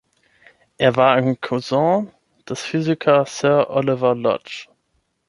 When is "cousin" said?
1.41-2.11